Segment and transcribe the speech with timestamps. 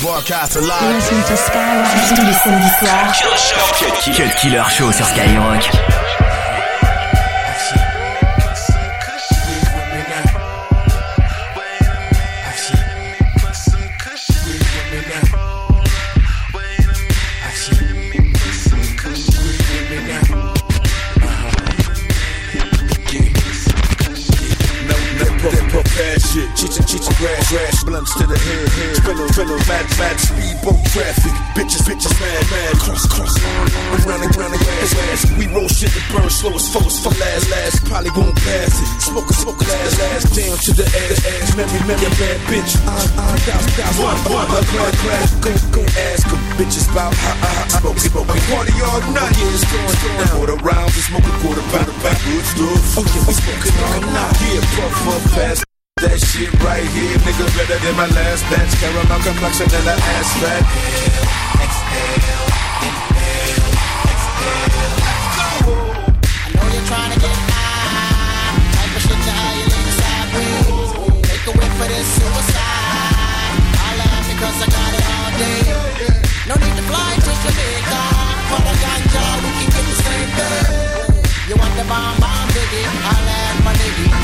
[0.00, 0.94] Broadcast alive.
[0.94, 3.12] Listen to Skyrock tous les samedis soirs.
[4.14, 5.97] Cut Killer Show sur Skyrock.
[39.18, 40.30] Smoke, smoke, last, last.
[40.30, 41.50] Down to the ass, ass.
[41.58, 42.78] Memory, memory, bad bitch.
[42.86, 43.98] On, down, down,
[46.06, 48.30] ask them bitches about how I, smoke, smoke.
[48.30, 49.34] We party all night.
[49.34, 50.30] Yeah, it's going, going.
[50.38, 52.94] Quarter rounds, we smoke a quarter pound of backwoods stuff.
[52.94, 54.38] Oh yeah, we smoking all night.
[54.38, 55.66] Yeah, puff, puff, fast.
[55.98, 58.70] That shit right here, nigga, better than my last batch.
[58.78, 60.62] Caramel complexion and an ass fat.
[60.62, 61.26] Exhale,
[61.58, 62.47] exhale,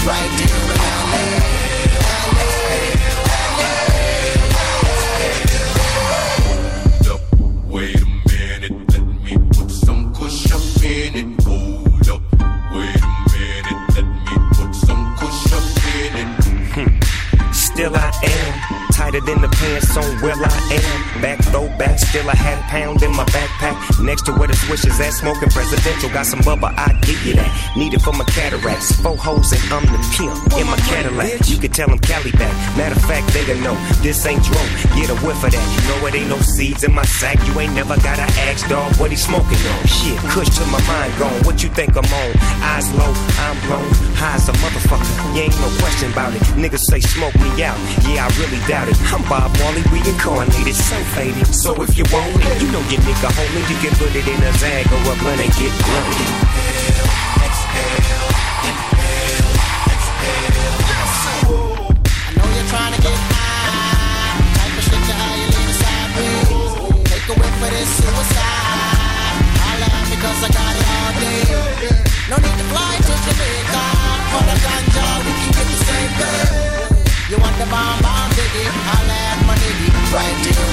[0.05, 0.37] than
[7.03, 7.21] the
[7.67, 12.21] wait a minute, let me put some cushion in it, go,
[12.75, 16.29] wait a minute, let me put some cushion in it,
[16.75, 17.53] hmm.
[17.53, 18.75] still I am
[19.15, 21.04] it in the pants on where I am.
[21.21, 21.99] Back throw back.
[21.99, 23.77] still a half pound in my backpack.
[24.05, 26.11] Next to where the swishes at, smoking presidential.
[26.11, 27.51] Got some bubba, I give you that.
[27.77, 28.93] Need it for my cataracts.
[29.01, 31.49] Four hoes and I'm the pimp in my Cadillac.
[31.49, 32.53] You can tell them Cali back.
[32.77, 34.71] Matter of fact, they don't know this ain't drone.
[34.97, 35.67] Get a whiff of that.
[35.75, 37.39] You know it ain't no seeds in my sack.
[37.47, 39.87] You ain't never gotta ask dog what he smoking on.
[39.87, 41.41] Shit, kush to my mind gone.
[41.45, 42.31] What you think I'm on?
[42.75, 43.13] Eyes low,
[43.45, 43.89] I'm blown.
[44.19, 45.35] High as a motherfucker.
[45.35, 46.43] You ain't no question about it.
[46.59, 47.79] Niggas say smoke me out.
[48.07, 48.97] Yeah, I really doubt it.
[49.13, 50.97] I'm Bob Marley reincarnated, so
[51.53, 53.63] So if you want it, you know your nigga homie.
[53.71, 56.29] You can put it in a bag or a blunt and get blunted.
[62.15, 64.45] I know you're trying to get high.
[64.59, 65.01] Type of shit
[65.55, 67.09] lean sideways.
[67.09, 68.75] Take a whiff for this suicide.
[69.65, 71.49] I got it all day.
[72.29, 73.85] No need to fly to Jamaica.
[74.33, 75.69] For the ganja, we can get.
[77.31, 78.69] You want the bomb bomb diggy?
[78.69, 80.64] I'll add my nigga right here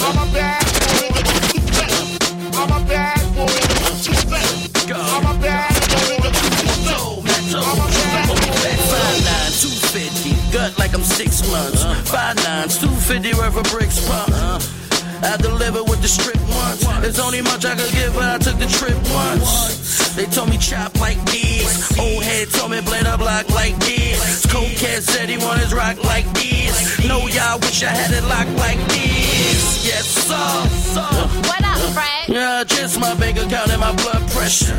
[0.00, 0.64] I'm a bad
[2.58, 4.48] I'm a bad boy, nigga, I'm too fat.
[4.90, 7.46] I'm a bad boy, I'm too fat.
[7.54, 8.42] I'm a bad boy,
[9.28, 10.12] I'm too fat.
[10.52, 11.84] Gut like I'm six months.
[12.10, 14.34] Five nines, two fifty worth of bricks pump.
[15.22, 16.84] I deliver with the strip once.
[17.02, 20.14] There's only much I could give, but I took the trip once.
[20.14, 21.98] They told me chop like this.
[21.98, 24.37] Old head told me play the block like this.
[24.48, 26.98] Cold cat said he want his rock like this.
[27.06, 29.84] No, y'all wish I had it locked like this.
[29.86, 31.00] Yes, sir.
[31.48, 32.28] What up, Fred?
[32.28, 34.76] Yeah, just my bank account and my blood pressure.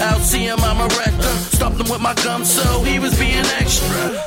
[0.00, 1.34] Out seeing Mama Rector.
[1.56, 4.18] Stopped him with my gum, so he was being extra.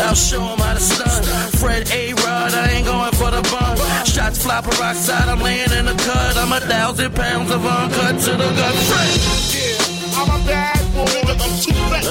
[0.00, 1.22] I'll show him how to stun.
[1.60, 2.14] Fred A.
[2.14, 3.76] Rod, I ain't going for the bun.
[4.06, 6.36] Shots fly peroxide, I'm laying in the cut.
[6.36, 8.74] I'm a thousand pounds of uncut to the gut.
[8.88, 9.20] Fred.
[9.54, 12.06] Yeah, I'm a bad boy, I'm too fat.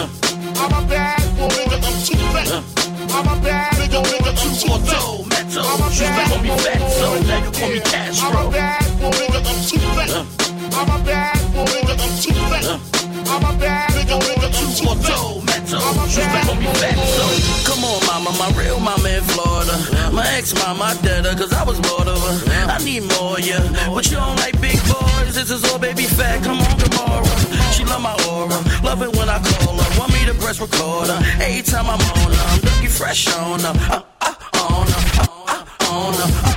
[0.59, 1.16] I'm a bad
[7.59, 8.29] call me Castro.
[8.29, 10.11] I'm a bad boy, nigga, I'm too fat.
[10.77, 12.65] I'm a bad boy, nigga, I'm too fat.
[13.27, 15.17] I'm a bad nigga, nigga, I'm too fat.
[15.73, 17.25] I'm a bad boy, fat, so.
[17.69, 19.75] Come on, mama, my real mama in Florida.
[20.13, 22.35] My ex-mom, I dead her, cause I was bored of her.
[22.69, 23.61] I need more, yeah.
[23.93, 27.25] But you don't like big boys, this is all baby fat, come on tomorrow.
[27.73, 29.99] She love my aura, love it when I call her.
[29.99, 32.45] Want me to press record her, every time I'm on her.
[32.53, 34.35] I'm looking fresh on her, uh, uh,
[34.69, 36.56] on her, uh, uh, on her, uh, on her.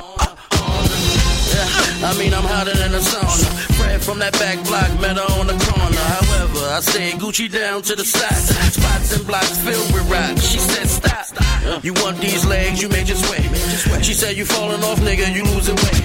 [2.11, 4.01] I mean, I'm hotter than a sauna.
[4.01, 6.05] From that back block, met her on the corner.
[6.19, 8.35] However, I stay Gucci down to the side.
[8.75, 10.35] Spots and blocks filled with rock.
[10.37, 11.83] She said, stop.
[11.85, 13.47] You want these legs, you may just wait.
[14.03, 16.03] She said, you falling off, nigga, you losing weight.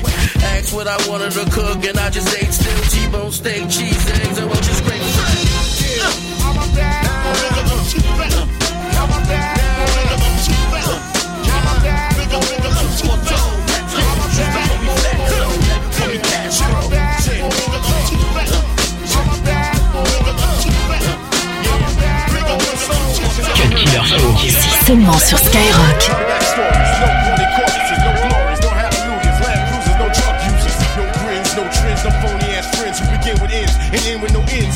[0.54, 4.38] Asked what I wanted to cook, and I just ate still T-bone steak, cheese, eggs,
[4.38, 5.35] and roaches, scrape.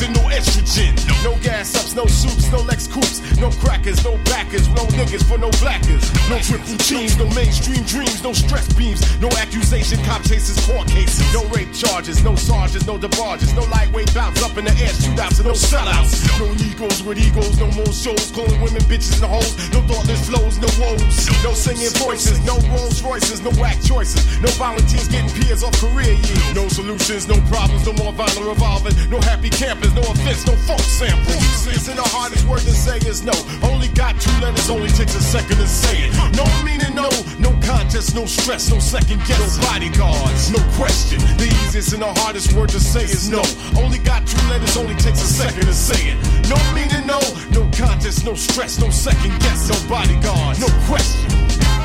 [0.02, 0.94] And no estrogen.
[1.22, 4.18] No gas ups, no soups, no Lex coupes, no crackers, no
[4.50, 9.00] backers, no niggas for no blackers, no triple teams, no mainstream dreams, no stress beams,
[9.20, 14.12] no accusation, cop chases, court cases, no rape charges, no sergeants, no debarges, no lightweight
[14.14, 17.92] bounce up in the air shootouts and no sellouts, no egos with egos, no more
[17.92, 22.58] shows, calling women bitches and hoes, no thoughtless flows, no woes, no singing voices, no
[22.74, 27.38] Rolls Royces, no whack choices, no volunteers getting peers off career years, no solutions, no
[27.46, 31.66] problems, no more violent revolving, no happy campers, no offense, no funk samples.
[31.70, 33.32] It's the hardest word to say is no.
[33.62, 36.12] Only got two letters, only takes a second to say it.
[36.36, 37.08] No meaning, no,
[37.38, 41.20] no contest, no stress, no second guess, no bodyguards, no question.
[41.36, 43.42] The easiest and the hardest word to say is no.
[43.80, 46.18] Only got two letters, only takes a second to say it.
[46.48, 47.20] No meaning, no,
[47.50, 51.79] no contest, no stress, no second guess, no bodyguards, no question.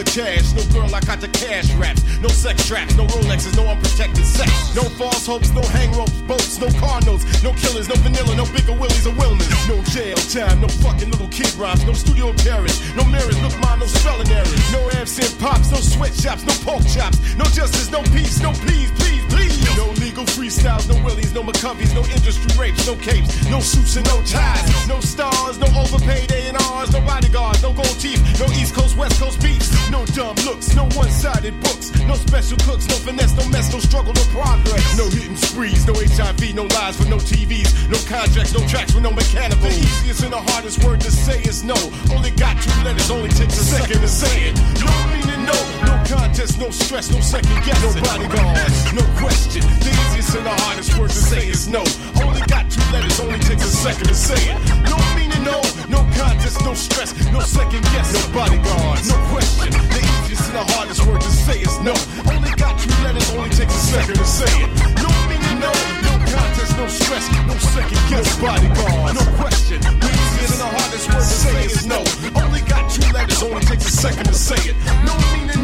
[0.00, 0.04] No.
[0.06, 3.68] No cash, no girl I got the cash raps, no sex traps, no Rolexes, no
[3.68, 7.96] unprotected sex, no false hopes, no hang ropes, boats, no car notes, no killers, no
[8.00, 11.92] vanilla, no bigger willies or wellness, no jail time, no fucking little kid rhymes, no
[11.92, 16.54] studio carriage, no mirrors, look mine, no spelling errors, no absent pops, no sweatshops, no
[16.64, 21.34] pork chops, no justice, no peace, no please, please, please, no legal freestyles, no willies,
[21.34, 25.68] no McCoveys, no industry rapes, no capes, no suits and no ties, no stars, no
[25.76, 30.36] overpaid A&Rs, no bodyguards, no gold teeth, no East Coast, West Coast beats, no dumb
[30.46, 34.96] looks, no one-sided books, no special cooks, no finesse, no mess, no struggle, no progress,
[34.96, 39.02] no hitting sprees, no HIV, no lies for no TVs, no contracts, no tracks with
[39.02, 39.68] no mechanical.
[39.68, 41.76] The easiest and the hardest word to say is no.
[42.14, 44.56] Only got two letters, only takes a second to say it.
[44.80, 49.62] No no, no contest, no stress, no second guess, no bodyguards, no question.
[49.82, 51.82] The easiest and the hardest word to say is no.
[52.22, 54.58] Only got two letters, only takes a second to say it.
[54.88, 59.72] No meaning no, no contest, no stress, no second guess, no bodyguards, no question.
[59.72, 61.94] The easiest and the hardest word to say is no.
[62.30, 64.70] Only got two letters, only takes a second to say it.
[65.02, 65.99] No meaning no, no
[66.30, 69.80] contest, no stress, no second guess, bodyguards, no question.
[69.80, 72.00] The easiest and the hardest word to say is no.
[72.40, 74.76] Only got two letters, only takes a second to say it.
[75.04, 75.59] No meaning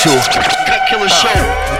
[0.00, 0.16] Show.
[0.64, 1.79] Cut Killer Show.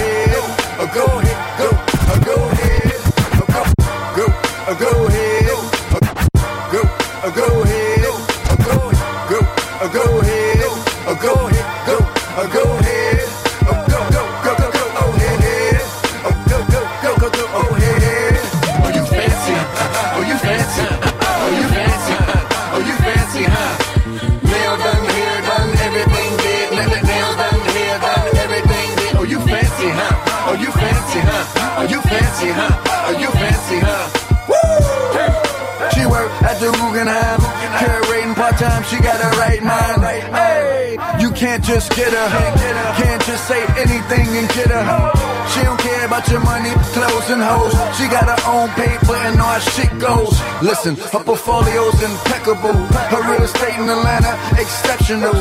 [47.51, 47.75] Hoes.
[47.97, 50.35] She got her own paper and all her shit goes.
[50.61, 52.75] Listen, her portfolio's impeccable.
[53.11, 55.35] Her real estate in Atlanta, exceptional.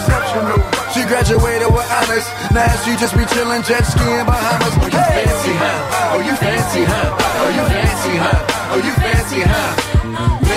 [0.93, 2.27] She graduated with honors.
[2.51, 4.75] Now she just be chilling, jet skiing Bahamas.
[4.77, 6.13] Oh, you fancy, huh?
[6.15, 7.43] Oh, you fancy, huh?
[7.43, 8.73] Oh, you fancy, huh?
[8.73, 10.50] Oh, you fancy, huh?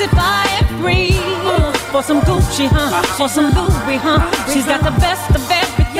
[0.00, 1.12] Fancy by and free.
[1.92, 3.02] For some Gucci, huh?
[3.16, 4.20] For some Louis, huh?
[4.52, 5.94] She's got the best of everything.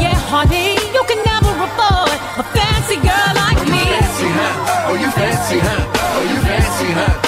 [0.00, 3.84] Yeah, honey, you can never afford a fancy girl like me.
[3.84, 4.88] huh?
[4.88, 5.92] Oh, you fancy, huh?
[6.16, 7.02] Oh, you fancy, huh?
[7.02, 7.25] Oh, you fancy,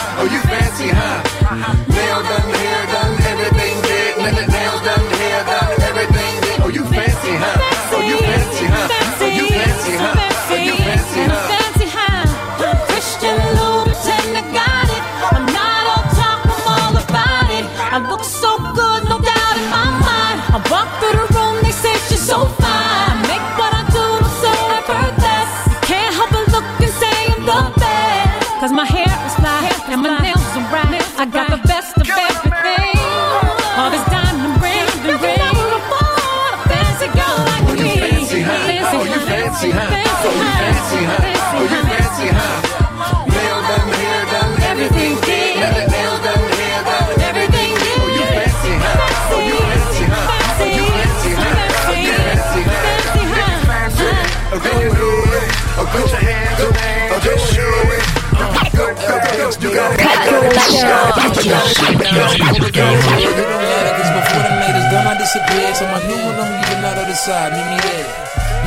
[65.79, 67.53] So my new one, I'm leaving out of the side.
[67.53, 68.07] Meet me there.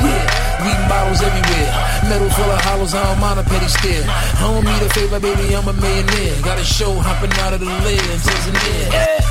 [0.00, 1.68] Yeah, weed bottles everywhere.
[2.08, 4.04] Metal full of hollows, I don't mind a petty stare.
[4.08, 6.40] I don't need a favor, baby, I'm a millionaire.
[6.40, 9.21] Got a show hopping out of the lens, isn't it?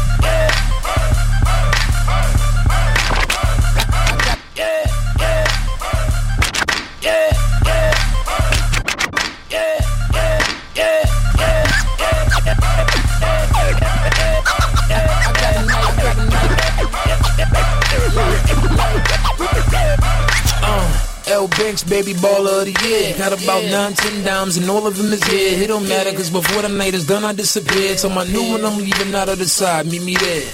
[21.42, 23.18] L Banks, baby baller of the year.
[23.18, 25.58] Got about nine, ten dimes, and all of them is here.
[25.64, 27.98] It don't matter, cause before the night is done, I disappear.
[27.98, 29.88] So my new one, I'm leaving out of the side.
[29.88, 30.54] Meet me there.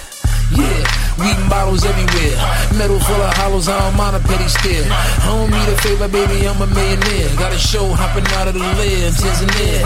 [0.55, 0.86] Yeah,
[1.17, 2.37] weed bottles everywhere.
[2.77, 4.85] Metal full of hollows, I don't a petty stare.
[4.89, 7.29] I don't need a favor, baby, I'm a millionaire.
[7.37, 9.83] Got a show hopping out of the lens, isn't it?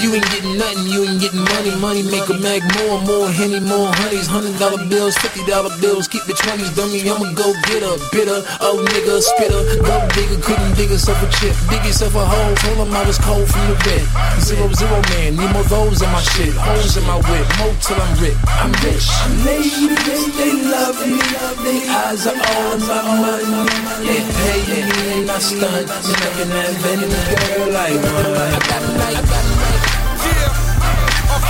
[0.00, 1.72] You ain't getting nothing, you ain't getting money.
[1.80, 4.28] Money make a mag more, more henny, more honeys.
[4.28, 6.08] Hundred dollar bills, fifty dollar bills.
[6.08, 8.40] Keep the twenties, dummy, I'ma go get a bitter.
[8.60, 9.62] Oh nigga, spitter.
[9.82, 11.56] Go digger, couldn't dig herself a chip.
[11.68, 14.04] Dig yourself a hole, told him I was cold from the bed.
[14.40, 16.54] Zero, zero man, need more those in my shit.
[16.54, 18.38] Holes in my whip, more till I'm rich.
[18.48, 19.06] I'm rich.
[19.44, 21.18] Ladies, they love me.
[21.64, 23.66] They eyes are all about money.
[24.06, 24.80] They pay me
[25.20, 25.88] and I stunt.
[25.88, 28.32] And I can have any girl like one.
[28.32, 29.82] I got a night, I got a night.
[30.24, 31.48] Yeah, ok.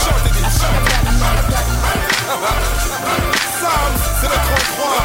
[0.00, 0.44] Chantez des
[3.60, 5.04] Sam, c'est le 33.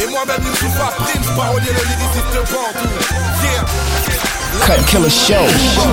[0.00, 2.90] Et moi-même, Youssoufa Prince, parolier le lyriciste Bantou.
[3.42, 3.64] Yeah.
[4.66, 5.46] Cut Killer Show.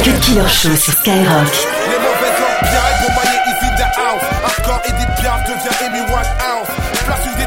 [0.04, 1.52] Cut Killer Show sur Skyrock.
[1.90, 3.43] Les mauvaises langues bien pour mailler
[3.78, 4.24] the house.
[4.44, 6.70] Hardcore Edith Piaf devient Amy Winehouse.
[7.06, 7.43] Place une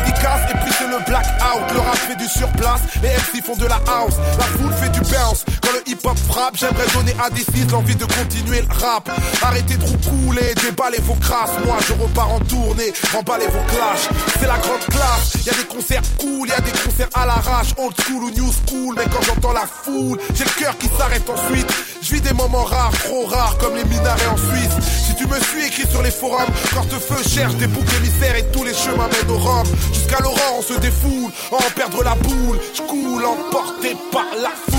[0.98, 1.72] le blackout.
[1.72, 4.14] Le rap fait du surplace, les MC font de la house.
[4.38, 5.44] La foule fait du bounce.
[5.62, 9.08] Quand le hip-hop frappe, j'aimerais donner à des fils l'envie de continuer le rap.
[9.42, 11.50] Arrêtez de roucouler, déballez vos crasses.
[11.64, 14.08] Moi, je repars en tournée, emballez vos clashs.
[14.38, 17.74] C'est la grande classe, y a des concerts cool, y a des concerts à l'arrache,
[17.78, 18.94] old school ou new school.
[18.96, 21.72] Mais quand j'entends la foule, j'ai le cœur qui s'arrête ensuite.
[22.02, 24.86] Je vis des moments rares, trop rares, comme les minarets en Suisse.
[25.06, 28.36] Si tu me suis écrit sur les forums, quand te feu cherche des boucs émissaires
[28.36, 29.66] et tous les chemins mènent au Rome.
[29.92, 32.60] Jusqu'à l'aurore, on se défoule, en perdre la boule.
[32.74, 34.76] Je coule, emporté par la foule.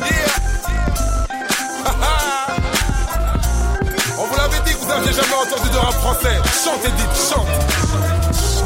[4.18, 6.40] On vous l'avait dit que vous aviez jamais entendu de rap français.
[6.64, 7.46] Chantez, dites, chante.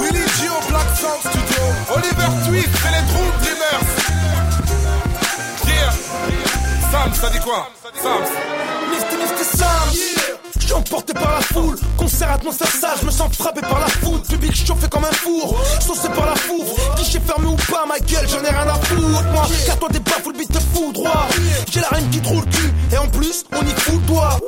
[0.00, 1.62] Willy Gio, Black Sound Studio.
[1.94, 3.88] Oliver Twist, c'est les Dream Dreamers.
[5.66, 5.92] Yeah.
[6.90, 7.60] Sam, ça dit quoi?
[8.02, 8.22] Sam.
[10.72, 14.22] Suis emporté par la foule, concert atmosphère sale, je me sens frappé par la foudre,
[14.22, 18.26] public chauffé comme un four, saucé par la foudre, guichet fermé ou pas, ma gueule,
[18.28, 21.28] j'en ai rien à foutre, moi, car toi t'es pas full beat te fout droit,
[21.70, 24.38] j'ai la reine qui te roule le cul, et en plus, on y fout le.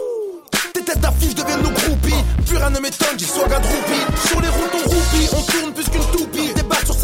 [0.72, 3.16] Tes têtes d'affiche deviennent nos groupies, plus rien ne m'étonne,
[3.52, 6.33] à droupi, sur les routes on roupie, on tourne plus qu'une sur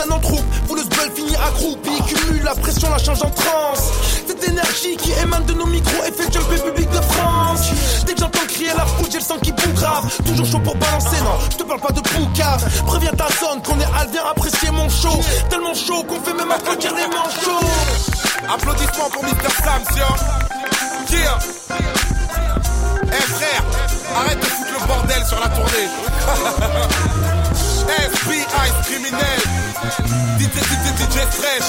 [0.00, 3.90] scène en troupe, fouleuse bulle finit accroupie, cumule la pression, la change en transe,
[4.26, 7.70] cette énergie qui émane de nos micros et fait jumper public de France,
[8.06, 10.76] dès que j'entends crier la foule, j'ai le sang qui boue grave, toujours chaud pour
[10.76, 14.70] balancer, non, je te parle pas de poucave, préviens ta zone qu'on est al, apprécier
[14.70, 17.66] mon show, tellement chaud qu'on fait même applaudir les manchots.
[18.52, 19.50] Applaudissements pour Mr.
[19.62, 19.82] Sam,
[21.06, 21.38] tiens.
[23.04, 23.64] Eh frère,
[24.16, 27.36] arrête de foutre le bordel sur la tournée.
[27.90, 29.42] FBI criminel.
[30.38, 31.68] DJ, DJ, DJ Stretch.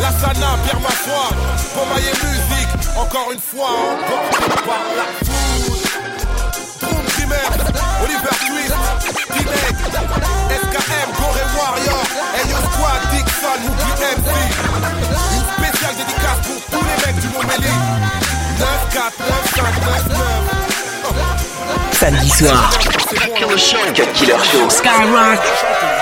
[0.00, 1.30] La Sana, Pierre Massois.
[1.74, 2.72] Pomaille musique.
[2.96, 5.06] Encore une fois, emporté par la
[7.14, 7.50] Dreamer.
[8.02, 8.74] Oliver Twist.
[9.32, 9.76] Dinek.
[10.62, 12.02] SKM, Goré Warrior.
[12.38, 14.30] Ayo Squad, Dixon, Mookie MC.
[15.36, 17.74] Une spéciale dédicace pour tous les mecs du Montméli.
[18.58, 20.60] 9, 4, 9, 5, 9, 9.
[21.92, 22.70] Samedi soir.
[23.58, 23.78] Show.
[24.68, 25.99] Skyrock.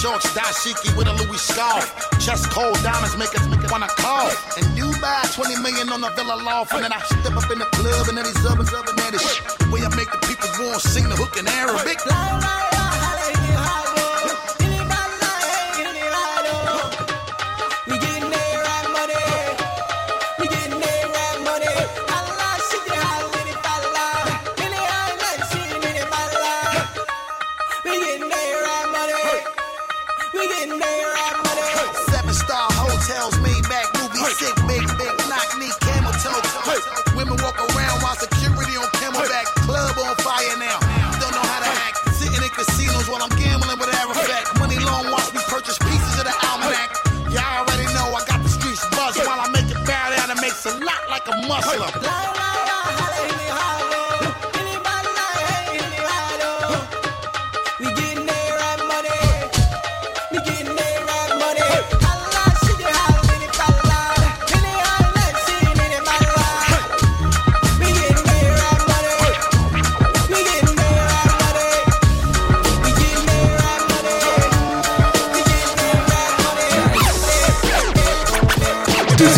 [0.00, 1.84] Shorts, dashiki with a Louis scarf.
[2.18, 4.32] Chest cold diamonds make us make it wanna cough.
[4.56, 6.72] And Dubai, 20 million on the villa loft.
[6.72, 9.20] And then I step up in the club and then these others up and that
[9.20, 9.70] shit.
[9.70, 11.98] Way I make the people want sing the hook in Arabic.
[12.06, 12.69] We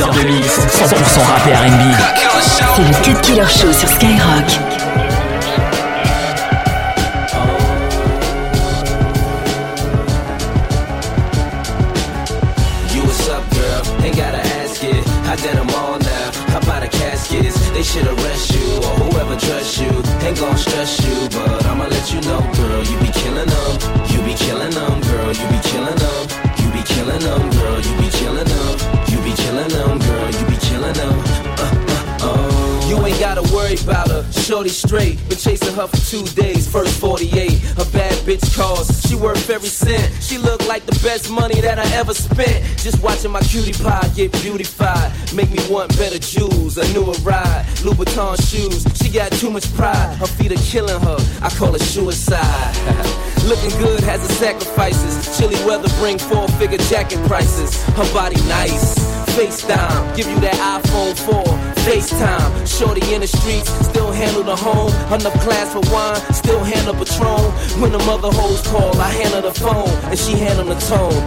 [0.03, 1.83] heures de mix, 100% rap et R&B.
[2.77, 4.49] C'est le Cut Killer Show sur Skyrock.
[12.93, 14.05] You what's up, girl?
[14.05, 15.07] Ain't gotta ask it.
[15.27, 16.33] I did them all now.
[16.53, 17.71] How about the caskets?
[17.71, 19.91] They should arrest you or whoever trusts you.
[20.27, 22.83] Ain't gon' stress you, but I'ma let you know, girl.
[22.83, 23.73] You be killing them.
[24.09, 25.33] You be killing them, girl.
[25.33, 26.23] You be killing them.
[26.59, 27.81] You be killing them, girl.
[27.81, 29.02] You be killing them.
[29.63, 30.31] You killing them, girl.
[30.33, 31.13] You be killing them.
[31.13, 32.87] Uh, uh, oh.
[32.89, 34.25] You ain't gotta worry about her.
[34.33, 35.19] Shorty straight.
[35.29, 36.69] Been chasing her for two days.
[36.71, 37.33] First 48.
[37.79, 39.01] A bad bitch calls.
[39.09, 40.13] She worth every cent.
[40.23, 42.63] She look like the best money that I ever spent.
[42.77, 45.11] Just watching my cutie pie get beautified.
[45.35, 46.77] Make me want better jewels.
[46.77, 47.65] A newer ride.
[47.81, 48.85] Louboutin shoes.
[49.01, 50.15] She got too much pride.
[50.19, 51.19] Her feet are killing her.
[51.41, 52.75] I call it suicide.
[53.49, 55.39] Looking good has its sacrifices.
[55.39, 57.83] Chilly weather bring four figure jacket prices.
[57.97, 59.13] Her body nice.
[59.33, 61.43] FaceTime, give you that iPhone 4.
[61.89, 64.93] FaceTime, shorty in the streets, still handle the home.
[65.09, 67.45] Enough class for wine, still handle Patron.
[67.81, 71.23] When the mother hoes call, I handle the phone, and she handle the tone.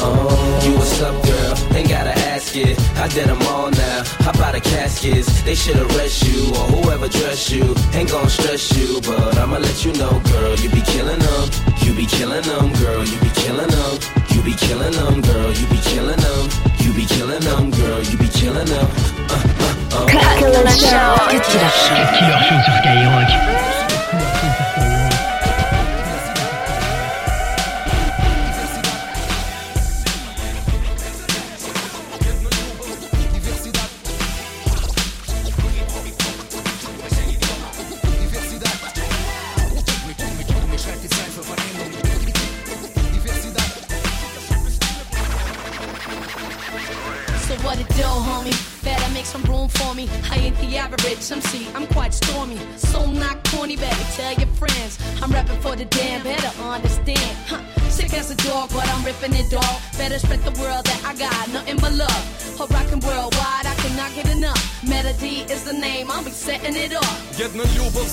[0.00, 1.76] Oh, you what's up, girl?
[1.76, 2.78] Ain't gotta ask it.
[2.96, 4.02] I did them all now.
[4.24, 5.42] Hop out of caskets.
[5.42, 7.74] They should arrest you or whoever dress you.
[7.94, 10.54] Ain't gon' stress you, but I'ma let you know, girl.
[10.56, 11.44] You be killing them.
[11.82, 13.04] You be killing them, girl.
[13.04, 13.94] You be killing them.
[14.32, 15.50] You be killing them, girl.
[15.52, 16.44] You be killing them.
[16.82, 18.00] You be killing them, girl.
[18.02, 18.88] You be killing them.
[19.28, 20.06] Uh, uh, uh.
[20.12, 21.08] Cut Killer Show.
[21.30, 22.02] Killer Show.
[22.16, 23.85] Killer Show sur Skyrock.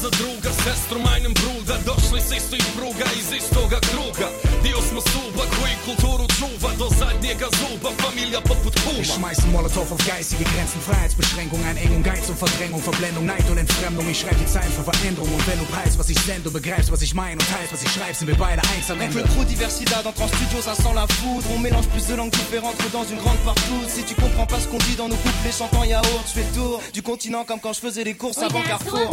[0.03, 4.27] Za druga, sestru majnem bruda Došli s istih pruga iz istoga kruga.
[4.63, 10.01] Dio smo suba koji kulturu čuva Do zadnjega zuba, familija poput kuma schmeißen Molotow auf
[10.11, 14.05] geistige Grenzen, Freiheitsbeschränkung, Einengung, Geiz und Verdrängung, Verblendung, Neid und Entfremdung.
[14.13, 16.89] Ich schreibe die Zeilen für Veränderung und wenn du preist, was ich sende, du begreifst,
[16.95, 19.19] was ich meine und teilst, was ich schreibe, sind wir beide eins am Ende.
[19.19, 21.47] le crew Diversidad entre en studio ça sent la foudre.
[21.55, 23.81] On mélange plus de langues différentes que dans une grande partout.
[23.95, 26.53] Si tu comprends pas ce qu'on dit dans nos couplets chantant yaourt Je fais le
[26.59, 29.09] tour du continent comme quand je faisais les courses avant Carrefour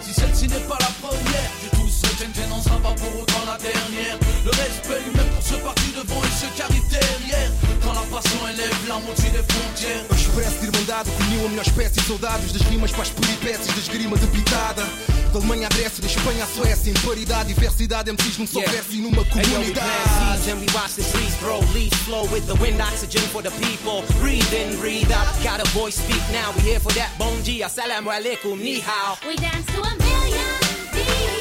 [0.00, 3.58] Si celle-ci n'est pas la première, j'ai tout souhaité n'en sera pas pour autant la
[3.58, 4.16] dernière.
[4.44, 7.50] Le respect humain pour ceux partis devant et ceux qui derrière.
[7.82, 10.04] Quand la passion élève la moitié des frontières.
[10.10, 13.74] Eu expresso de irmandade, reuniu a melhor espécie de soldados Das rimas para as peripécias
[13.74, 14.84] da esgrima debilitada
[15.32, 18.72] Da Alemanha à Grécia, da Espanha à Suécia Imparidade, diversidade, MCs num só Yeah.
[18.72, 21.60] verso e numa Hey, yo, we comunidade plant seeds and we watch the trees grow.
[21.74, 24.02] Leaves flow with the wind, oxygen for the people.
[24.20, 25.26] Breathe in, breathe out.
[25.42, 26.52] Got a voice, speak now.
[26.56, 27.10] We here for that.
[27.18, 29.18] Bon G, assalamu alaikum, ni hao.
[29.26, 30.48] We dance to a million
[30.92, 31.37] beats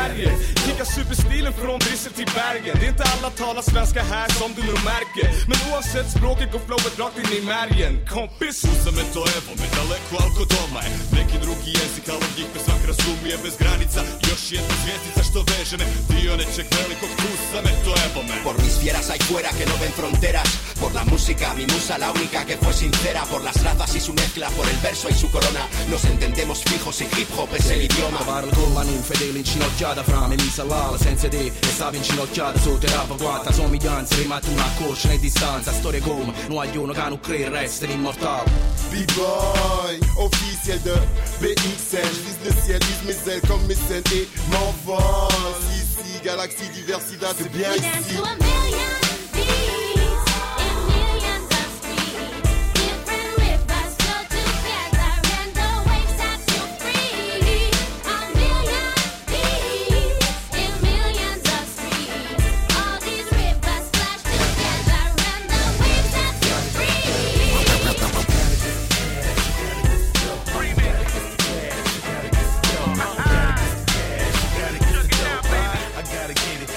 [0.00, 0.30] Sverige.
[0.64, 2.74] Kickar superstilen från Bryssel till Bergen.
[2.80, 5.28] Det är inte alla talar svenska här som du nog märker.
[5.50, 7.92] Men oavsett språket går flowet rakt in i märgen.
[8.14, 12.60] Kompis, uzme to evo me daleko alko doma je Neki drugi jezik, ali njih me
[12.66, 17.64] svak razumije bez granica Još jedna zvijezdica što veže me Dio nečeg velikog tu sam,
[17.72, 20.50] eto evo me Por mis fieras hay fuera que no ven fronteras.
[20.80, 23.22] Por la música, mi musa, la única que fue sincera.
[23.32, 23.58] Por las
[23.94, 25.66] y su mezcla, por el verso y su corona.
[25.88, 28.18] Nos entendemos fijos y hip hop es el idioma.
[28.18, 32.58] Parlo con la nu, fedele inginocchiata fra me, mi salala senza te E stavo inginocchiata
[32.60, 36.92] sotto e rapa guata Somiglianza, rimatti una coscia e distanza Storie come, non agli uno
[36.92, 38.50] che non crede, resta immortale
[38.90, 40.94] B-boy, officiel de
[41.38, 42.10] BXL.
[42.24, 45.30] Vise le ciel, vise mes ailes comme mes ailes et m'envole.
[45.74, 48.99] Ici, galaxie, diversité, c'est bien ici.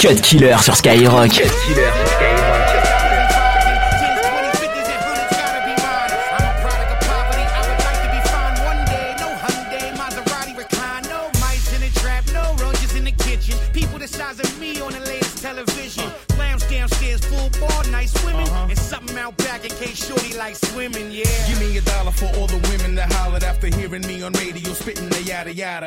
[0.04, 1.30] Cut Killer sur Skyrock.
[1.30, 2.33] Killer sur Skyrock.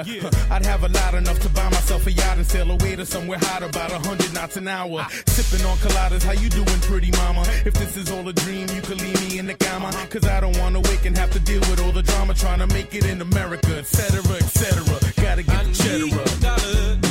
[0.05, 3.07] Huh, I'd have a lot enough to buy myself a yacht and sail away to
[3.07, 5.07] somewhere hot about a hundred knots an hour.
[5.27, 7.43] Sipping on coladas, how you doing, pretty mama?
[7.65, 9.91] If this is all a dream, you could leave me in the cama.
[10.11, 12.67] Cause I don't wanna wake and have to deal with all the drama trying to
[12.67, 14.85] make it in America, etc., etc.
[15.23, 17.06] Gotta get the cheddar up.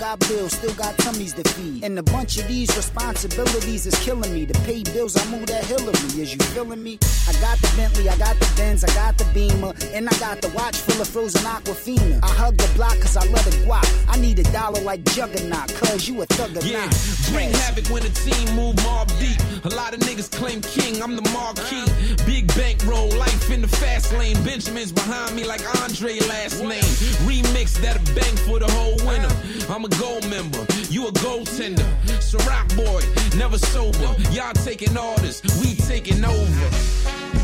[0.00, 1.84] Got bills, still got tummies to feed.
[1.84, 4.46] And a bunch of these responsibilities is killing me.
[4.46, 5.92] To pay bills, I move that Hillary.
[6.18, 6.98] Is you feeling me?
[7.28, 9.74] I got the Bentley, I got the Benz, I got the Beamer.
[9.92, 12.18] And I got the watch full of frozen Aquafina.
[12.22, 13.84] I hug the block cause I love it guap.
[14.08, 16.96] I need a dollar like Juggernaut, cause you a thug or Yeah, not.
[17.30, 19.38] bring havoc when the team move Mobb Deep.
[19.66, 21.84] A lot of niggas claim king, I'm the marquee.
[22.24, 24.36] Big bankroll, life in the fast lane.
[24.44, 26.88] Benjamin's behind me like Andre last name.
[27.28, 29.28] Remix that a bang for the whole winter.
[29.68, 31.88] I'm a gold member, you a goaltender.
[32.20, 33.02] Ciroc boy,
[33.36, 34.14] never sober.
[34.30, 36.68] Y'all taking orders, we taking over.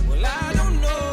[0.09, 1.06] Well, I don't know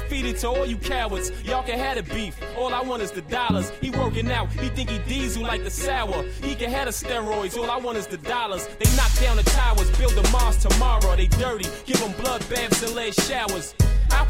[0.00, 1.32] and feed it to all you cowards.
[1.44, 2.38] Y'all can have the beef.
[2.56, 3.70] All I want is the dollars.
[3.80, 4.50] He working out.
[4.52, 6.22] He think he diesel like the sour.
[6.42, 7.56] He can have the steroids.
[7.56, 8.66] All I want is the dollars.
[8.78, 11.16] They knock down the towers, build the Mars tomorrow.
[11.16, 11.68] They dirty.
[11.86, 13.74] Give them blood baths and lead showers.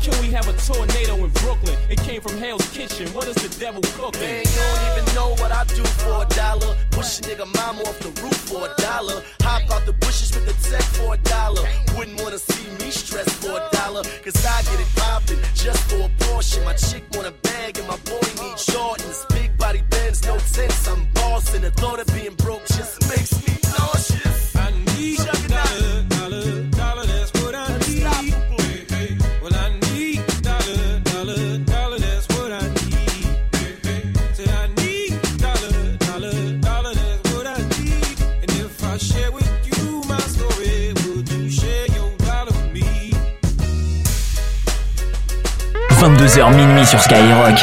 [0.02, 1.76] Can we have a tornado in Brooklyn?
[1.90, 3.06] It came from Hell's Kitchen.
[3.12, 4.22] What is the devil cooking?
[4.22, 6.74] Man, you don't even know what I do for a dollar.
[6.90, 9.22] Push a nigga mama off the roof for a dollar.
[9.42, 11.68] Hop out the bushes with the tech for a dollar.
[11.98, 14.02] Wouldn't wanna see me stress for a dollar.
[14.24, 16.64] Cause I get it poppin' just for a portion.
[16.64, 19.28] My chick want a bag and my boy needs Jordans.
[19.28, 20.88] Big body bends, no sense.
[20.88, 21.60] I'm bossing.
[21.60, 23.59] The thought of being broke just makes me
[46.16, 47.54] 22h minuit sur Skyrock.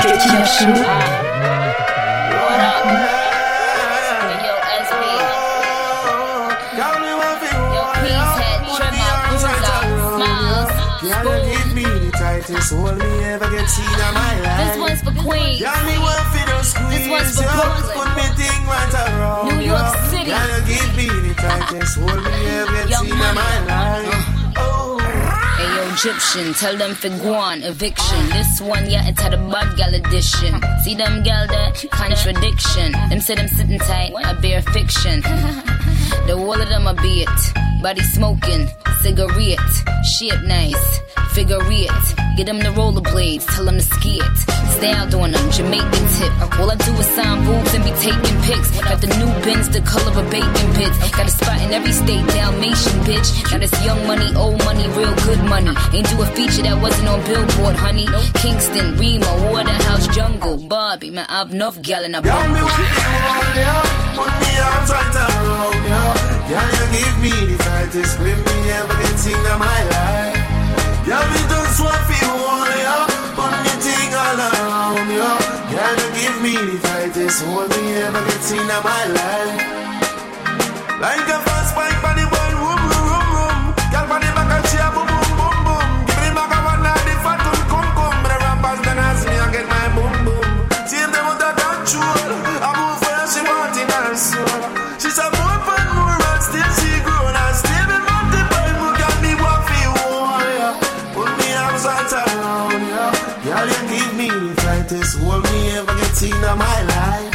[25.97, 28.29] Egyptian, tell them for guan, eviction.
[28.29, 30.61] This one, yeah, it's had a bad gal edition.
[30.83, 31.71] See them gal there?
[31.89, 32.91] Contradiction.
[33.09, 35.21] Them say them sitting tight, I bear fiction.
[36.27, 37.81] The wall of them a be it.
[37.81, 38.67] Body smoking,
[39.01, 40.99] cigarette, shit nice,
[41.31, 42.15] figure it.
[42.37, 44.37] Get them the rollerblades, tell them to ski it.
[44.77, 46.31] Stay out doing them, Jamaican tip.
[46.59, 48.69] All I do is sign boobs and be taking pics.
[48.79, 50.97] Got the new bins, the color of bacon bits.
[51.17, 53.29] Got a spot in every state, Dalmatian bitch.
[53.51, 55.73] Now this young money, old money, real good money.
[55.97, 58.05] Ain't do a feature that wasn't on Billboard, honey.
[58.37, 61.09] Kingston, Remo, Waterhouse, Jungle, Barbie.
[61.09, 62.69] Man, I've enough gal in a Girl, me bungle.
[62.69, 63.77] with you.
[64.13, 66.01] Put me arms right around, yo.
[66.53, 70.37] Girl, you give me the tightest grip me ever seen in my life.
[71.09, 73.06] Girl, me just want for you
[74.39, 75.29] all around, yo.
[75.71, 79.77] You give me the tightest hold me ever get in my life.
[81.01, 82.06] Like a fast bike
[106.17, 107.29] seen in my life.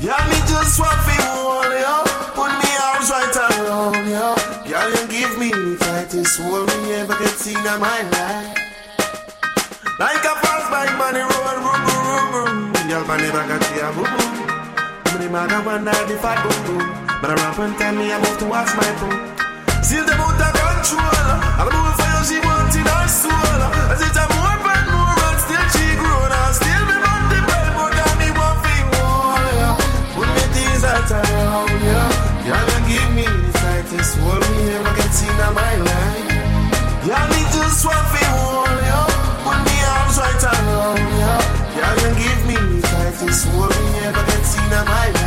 [0.00, 2.00] Girl, me just want for you, oh, yeah.
[2.32, 4.32] Put me arms right around, yeah.
[4.64, 8.56] Girl, you give me the tightest hold me ever get seen in my life.
[10.00, 12.88] Like a fast bike on the road, boom, boom, boom, boom.
[12.88, 14.32] Girl, on the back of chair, boom, boom.
[15.12, 16.84] I'm the man, I wonder the fat boom, boom.
[17.20, 19.12] But I rap and tell me I move to watch my boom.
[19.84, 21.16] Still them out of control.
[31.08, 32.02] matter around ya.
[32.46, 36.32] Y'all give me the tightest hold me ever get in my life.
[37.06, 39.06] Y'all need to swap it all, yeah.
[39.44, 41.32] Put me arms right around, ya.
[41.78, 45.25] Y'all give me the tightest hold me ever get in my life.